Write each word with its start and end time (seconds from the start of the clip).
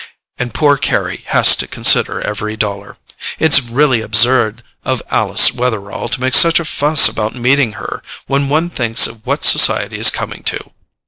And 0.39 0.51
poor 0.51 0.77
Carry 0.77 1.21
has 1.27 1.55
to 1.57 1.67
consider 1.67 2.19
every 2.21 2.57
dollar. 2.57 2.97
It's 3.37 3.61
really 3.61 4.01
absurd 4.01 4.63
of 4.83 5.03
Alice 5.11 5.51
Wetherall 5.53 6.09
to 6.09 6.19
make 6.19 6.33
such 6.33 6.59
a 6.59 6.65
fuss 6.65 7.07
about 7.07 7.35
meeting 7.35 7.73
her, 7.73 8.01
when 8.25 8.49
one 8.49 8.67
thinks 8.71 9.05
of 9.05 9.23
what 9.27 9.43
society 9.43 9.99
is 9.99 10.09
coming 10.09 10.41
to. 10.45 10.71